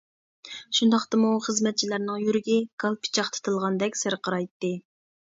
[0.75, 4.73] شۇنداقتىمۇ خىزمەتچىلەرنىڭ يۈرىكى گال پىچاقتا تىلغاندەك سىرقىرايتتى.